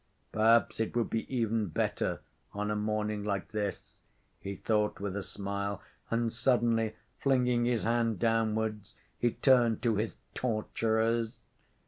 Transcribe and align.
"Perhaps 0.31 0.79
it 0.79 0.95
would 0.95 1.11
be 1.11 1.31
even 1.31 1.67
better 1.67 2.21
on 2.53 2.71
a 2.71 2.75
morning 2.75 3.23
like 3.23 3.51
this," 3.51 4.01
he 4.39 4.55
thought 4.55 4.99
with 4.99 5.15
a 5.15 5.21
smile, 5.21 5.79
and 6.09 6.33
suddenly, 6.33 6.95
flinging 7.19 7.65
his 7.65 7.83
hand 7.83 8.17
downwards, 8.17 8.95
he 9.19 9.29
turned 9.29 9.83
to 9.83 9.97
his 9.97 10.15
"torturers." 10.33 11.41